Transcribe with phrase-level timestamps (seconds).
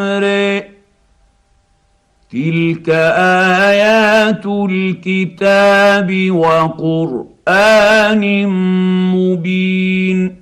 [0.00, 0.24] ر
[2.32, 2.88] تلك
[3.68, 8.24] ايات الكتاب وقران
[9.12, 10.36] مبين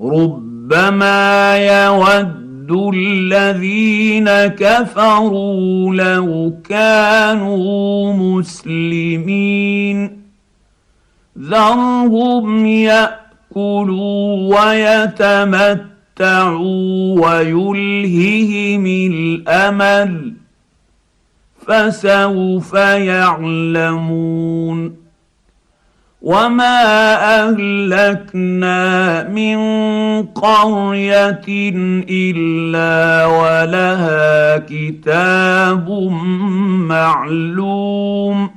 [0.00, 10.18] ربما يود يود الذين كفروا لو كانوا مسلمين
[11.38, 15.86] ذرهم ياكلوا ويتمتعوا
[17.26, 20.32] ويلههم الامل
[21.66, 24.28] فسوف يعلمون
[26.22, 26.82] وما
[27.46, 29.58] اهلكنا من
[30.26, 31.46] قريه
[32.10, 35.90] الا ولها كتاب
[36.90, 38.50] معلوم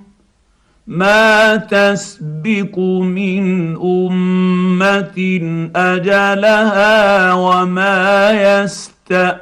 [0.87, 5.19] ما تسبق من امه
[5.75, 9.41] اجلها وما يستاخرون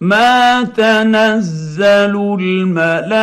[0.00, 3.22] ما تنزل الملائكة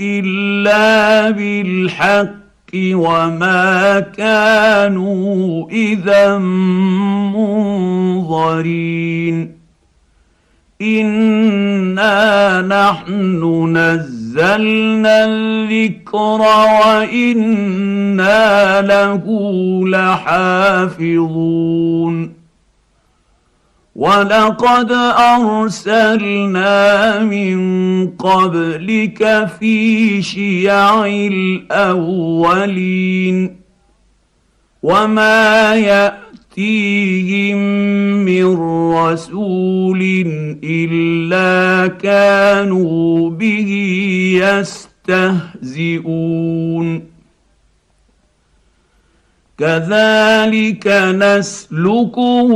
[0.00, 2.34] إلا بالحق
[2.74, 6.38] وما كانوا إذا
[7.34, 8.44] منظرين.
[10.82, 16.40] إنا نحن نزلنا الذكر
[16.86, 19.24] وإنا له
[19.88, 21.04] لحافظون.
[23.94, 24.92] ولقد
[25.38, 26.74] ارسلنا
[27.18, 31.06] من قبلك في شيع
[31.76, 32.36] الاولين
[34.82, 37.56] وما ياتيهم
[38.24, 38.56] من
[38.94, 40.02] رسول
[40.64, 43.70] الا كانوا به
[45.64, 47.13] يستهزئون
[49.58, 52.50] كذلك نسلكه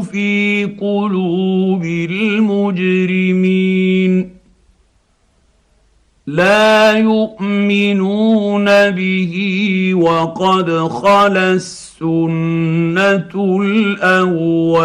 [0.00, 4.14] في قلوب المجرمين.
[6.26, 9.34] لا يؤمنون به
[9.94, 14.84] وقد خلا السنة الأولين.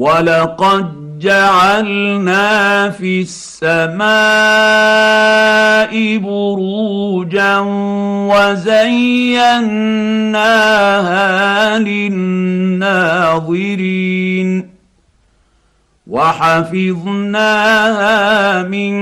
[0.00, 4.00] ولقد جعلنا في السماء
[6.16, 7.58] بروجا
[8.32, 9.68] وزيناها
[11.78, 12.90] للناظرين
[16.06, 17.42] وحفظناها
[18.62, 18.92] من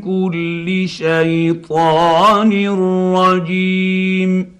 [0.00, 2.68] كل شيطان
[3.14, 4.52] رجيم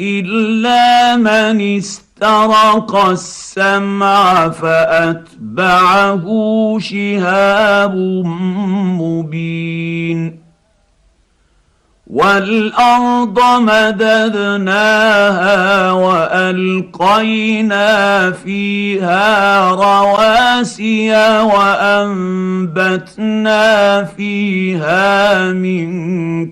[0.00, 6.26] الا من استطاع استرق السمع فاتبعه
[6.78, 7.94] شهاب
[9.00, 10.40] مبين
[12.06, 14.82] والارض مددناها
[15.92, 17.80] والقينا
[18.30, 21.10] فيها رواسي
[22.22, 22.94] وانبتنا
[24.04, 25.90] فيها من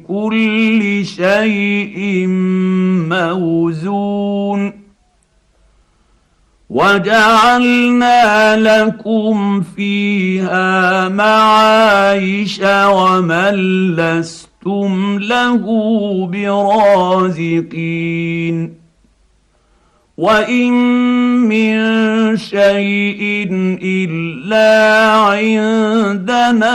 [0.02, 2.26] كل شيء
[3.08, 4.77] موزون
[6.70, 13.54] وجعلنا لكم فيها معايش ومن
[13.96, 15.64] لستم له
[16.32, 17.98] برازقين.
[20.18, 20.72] وإن
[21.48, 21.76] من
[22.36, 23.48] شيء
[23.82, 26.68] إلا عندنا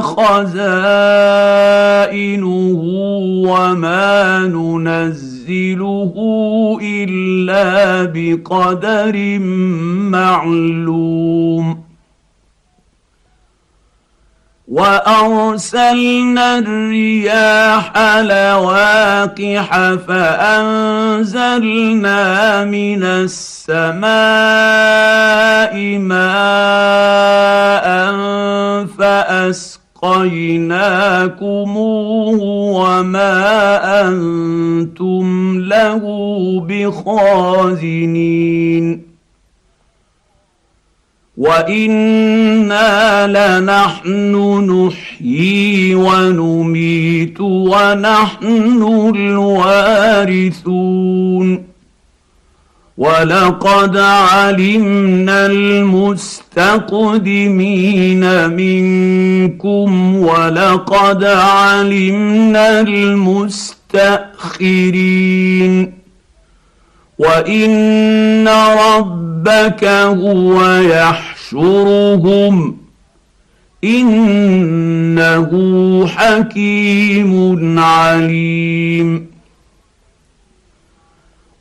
[0.00, 0.80] خزائنه
[3.46, 6.14] وما ننزل ننزله
[6.82, 9.38] الا بقدر
[10.10, 11.84] معلوم
[14.68, 21.44] وارسلنا الرياح لواقح فانزلنا
[22.64, 24.08] من السماء
[25.98, 27.30] ماء
[30.02, 31.50] فاسقيناكموه
[32.80, 36.02] وما أنتم له
[36.68, 38.30] بخازنين
[41.36, 44.34] وأنا لنحن
[44.70, 50.60] نحيي ونميت ونحن الوارثون
[53.00, 56.90] ولقد علمنا المستقدمين
[58.50, 64.32] منكم ولقد علمنا المستاخرين
[67.18, 72.76] وان ربك هو يحشرهم
[73.84, 75.50] انه
[76.06, 79.29] حكيم عليم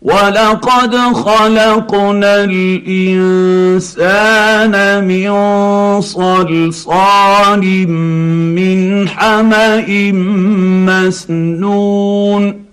[0.01, 3.93] ولقد خلقنا الانسان
[5.03, 5.31] من
[6.01, 7.87] صلصال
[8.55, 9.81] من حما
[10.87, 12.65] مسنون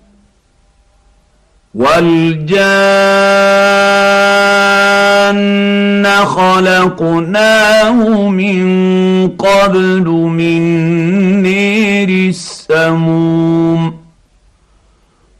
[1.75, 2.57] والجان
[6.25, 8.67] خلقناه من
[9.29, 10.63] قبل من
[11.43, 14.06] نير السموم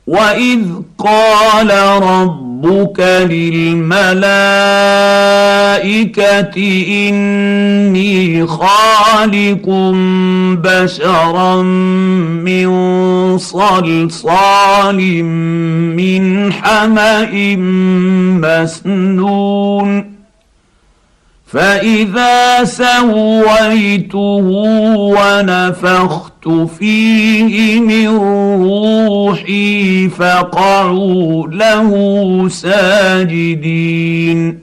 [0.07, 0.63] واذ
[0.99, 1.71] قال
[2.03, 3.01] ربك
[3.31, 4.07] للملائكه
[7.09, 9.69] اني خالق
[10.63, 11.63] بشرا
[12.43, 12.69] من
[13.39, 15.25] صلصال
[15.95, 17.29] من حما
[18.41, 20.17] مسنون
[21.47, 24.47] فاذا سويته
[25.17, 28.09] ونفخت فيه من
[28.63, 31.91] روحي فقعوا له
[32.49, 34.59] ساجدين.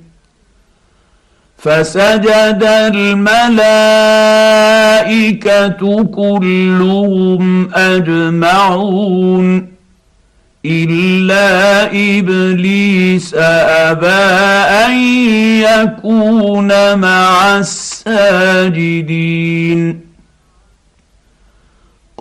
[1.58, 3.24] فسجد الملائكة
[6.04, 9.74] كلهم أجمعون.
[10.66, 14.08] إلا إبليس أبى
[14.86, 14.94] أن
[15.60, 20.13] يكون مع الساجدين.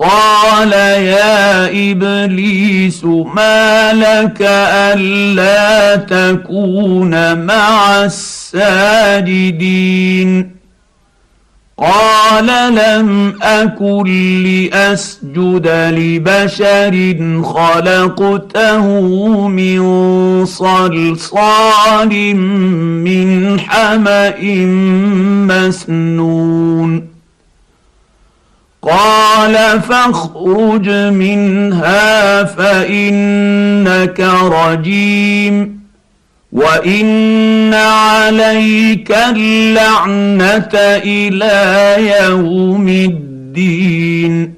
[0.02, 9.52] قال يا إبليس ما لك ألا تكون مع الساجدين؟
[11.78, 14.02] قال لم أكن
[14.42, 16.94] لأسجد لبشر
[17.44, 18.86] خلقته
[19.48, 19.82] من
[20.46, 22.36] صلصال
[23.04, 24.34] من حمأ
[25.48, 27.11] مسنون.
[28.82, 35.82] قال فاخرج منها فإنك رجيم
[36.52, 40.70] وإن عليك اللعنة
[41.04, 44.54] إلى يوم الدين.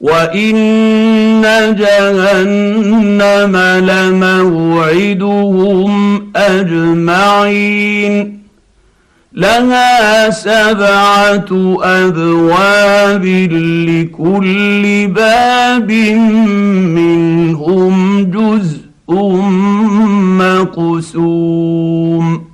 [0.00, 1.42] وان
[1.78, 3.56] جهنم
[3.90, 5.92] لموعدهم
[6.36, 8.44] اجمعين
[9.32, 13.24] لها سبعه ابواب
[13.88, 15.90] لكل باب
[16.96, 18.84] منهم جزء
[21.14, 22.53] مقسوم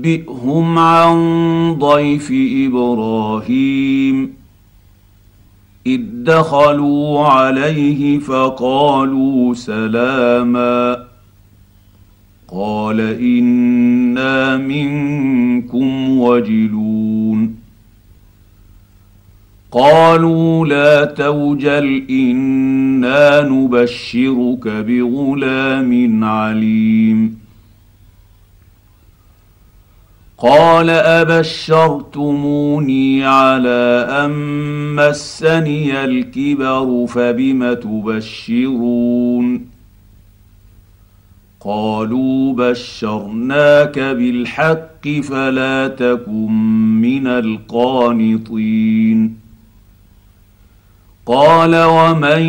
[0.00, 1.18] ونبئهم عن
[1.78, 2.32] ضيف
[2.68, 4.32] إبراهيم.
[5.86, 10.96] إذ دخلوا عليه فقالوا سلاما.
[12.48, 17.54] قال إنا منكم وجلون.
[19.72, 27.39] قالوا لا توجل إنا نبشرك بغلام عليم.
[30.42, 32.44] قال أبشرتموني
[33.24, 34.30] على أن
[34.94, 39.66] مسني الكبر فبم تبشرون؟
[41.60, 46.52] قالوا بشرناك بالحق فلا تكن
[47.00, 48.60] من القانطين.
[51.26, 52.42] قال ومن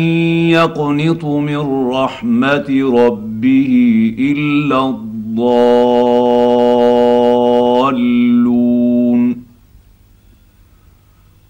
[0.50, 7.21] يقنط من رحمة ربه إلا الضالون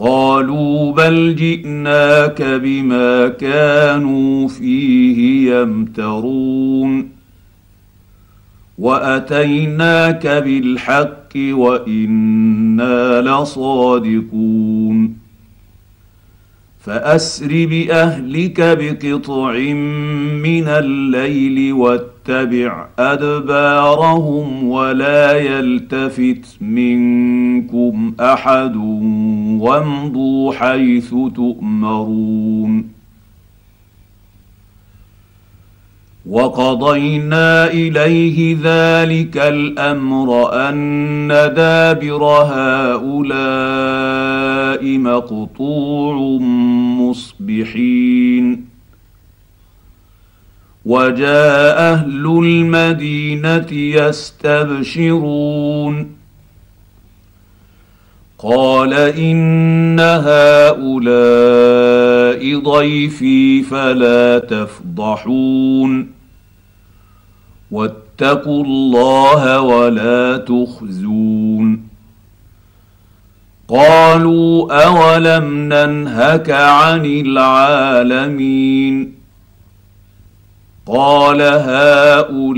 [0.00, 7.08] قالوا بل جئناك بما كانوا فيه يمترون
[8.78, 14.87] وأتيناك بالحق وإنا لصادقون
[16.88, 19.52] فأسر بأهلك بقطع
[20.42, 28.76] من الليل واتبع أدبارهم ولا يلتفت منكم أحد
[29.60, 32.98] وامضوا حيث تؤمرون.
[36.26, 43.38] وقضينا إليه ذلك الأمر أن دابر هؤلاء
[44.84, 46.38] مقطوع
[47.00, 48.68] مصبحين
[50.84, 53.72] وجاء أهل المدينة
[54.06, 55.38] يستبشرون
[58.38, 60.98] قال ان هؤلاء
[62.60, 66.10] ضيفي فلا تفضحون
[67.70, 71.67] واتقوا الله ولا تخزون
[73.68, 79.12] قالوا أولم ننهك عن العالمين
[80.86, 82.48] قال هؤلاء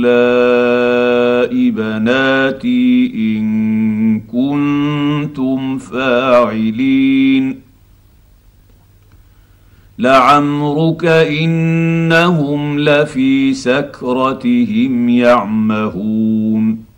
[1.71, 7.61] بناتي إن كنتم فاعلين
[9.99, 16.90] لعمرك إنهم لفي سكرتهم يعمهون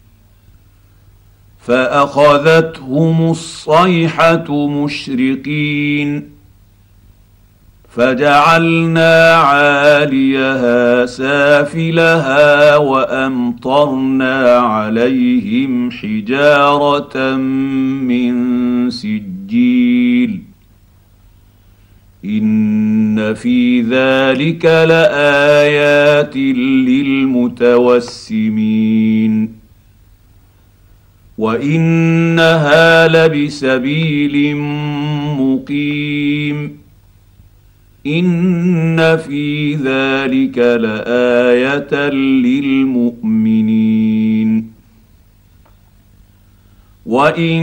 [1.63, 6.33] فأخذتهم الصيحة مشرقين
[7.89, 18.35] فجعلنا عاليها سافلها وأمطرنا عليهم حجارة من
[18.91, 20.43] سجيل
[22.25, 26.37] إن في ذلك لآيات
[28.37, 29.62] للمتوسمين
[31.39, 34.57] وانها لبسبيل
[35.37, 36.83] مقيم
[38.07, 42.11] ان في ذلك لايه
[43.43, 44.73] للمؤمنين
[47.07, 47.63] وان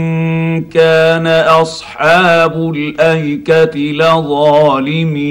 [0.64, 5.30] كان اصحاب الايكه لظالمين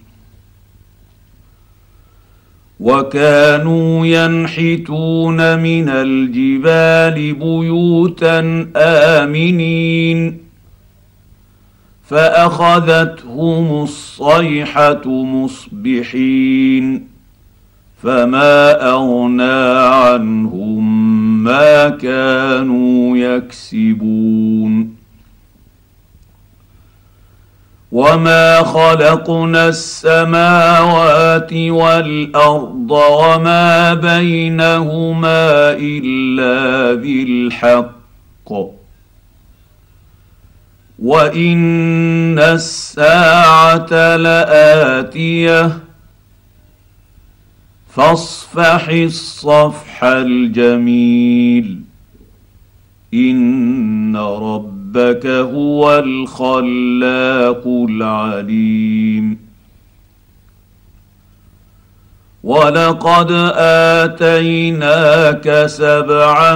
[2.81, 10.37] وكانوا ينحتون من الجبال بيوتا آمنين.
[12.07, 17.07] فأخذتهم الصيحة مصبحين.
[18.03, 25.00] فما أغنى عنهم ما كانوا يكسبون.
[27.91, 38.51] وما خلقنا السماوات والارض وما بينهما الا بالحق
[40.99, 45.79] وان الساعة لاتيه
[47.89, 51.81] فاصفح الصفح الجميل
[53.13, 54.15] ان
[54.95, 59.37] ربك هو الخلاق العليم.
[62.43, 63.31] ولقد
[64.01, 66.55] آتيناك سبعا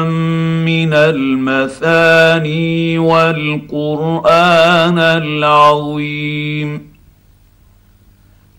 [0.65, 6.81] من المثاني والقرآن العظيم.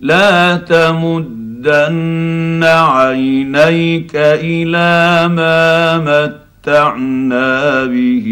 [0.00, 8.26] لا تمدن عينيك إلى ما متعنا به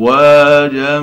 [0.00, 1.00] أزواجا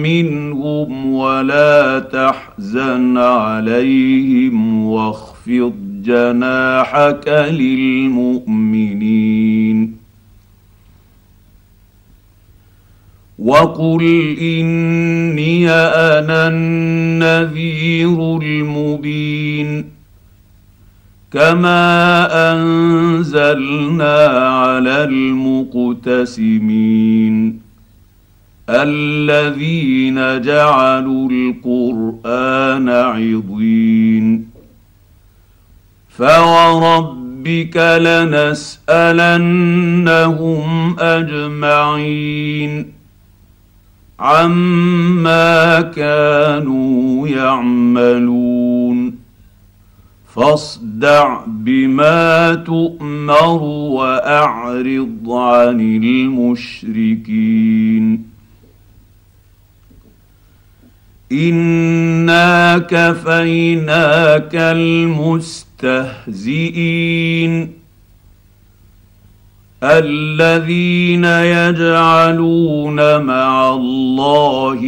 [0.00, 5.72] منهم ولا تحزن عليهم واخفض
[6.04, 9.20] جناحك للمؤمنين.
[13.38, 19.84] وقل إني أنا النذير المبين.
[21.32, 27.59] كما أنزلنا على المقتسمين.
[28.68, 34.50] الذين جعلوا القرآن عضين.
[36.08, 39.30] فوربك لنسالنهم
[41.00, 42.92] اجمعين
[44.20, 49.14] عما كانوا يعملون.
[50.34, 58.29] فاصدع بما تؤمر واعرض عن المشركين.
[61.32, 66.20] انا كفيناك المستهزئين
[69.82, 74.80] الذين يجعلون مع الله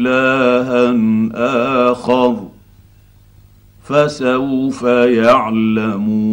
[0.00, 0.96] الها
[1.92, 2.48] اخر
[3.84, 4.82] فسوف
[5.22, 6.32] يعلمون